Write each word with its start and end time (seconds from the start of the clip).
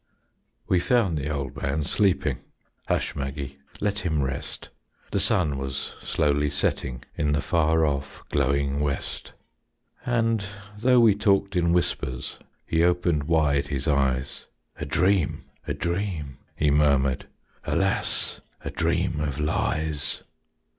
'"We 0.67 0.79
found 0.79 1.15
the 1.19 1.29
old 1.29 1.61
man 1.61 1.83
sleeping. 1.83 2.39
"Hush, 2.87 3.15
Maggie, 3.15 3.57
let 3.79 3.99
him 3.99 4.23
rest." 4.23 4.69
The 5.11 5.19
sun 5.19 5.59
was 5.59 5.93
slowly 6.01 6.49
setting 6.49 7.03
In 7.19 7.33
the 7.33 7.39
far 7.43 7.85
off, 7.85 8.23
glowing 8.29 8.79
West. 8.79 9.33
And 10.03 10.43
though 10.79 10.99
we 10.99 11.13
talked 11.13 11.55
in 11.55 11.71
whispers 11.71 12.39
He 12.65 12.81
opened 12.83 13.25
wide 13.25 13.67
his 13.67 13.87
eyes: 13.87 14.47
"A 14.77 14.85
dream, 14.87 15.43
a 15.67 15.73
dream," 15.75 16.39
he 16.55 16.71
murmured; 16.71 17.27
"Alas, 17.63 18.41
a 18.65 18.71
dream 18.71 19.19
of 19.21 19.39
lies." 19.39 20.23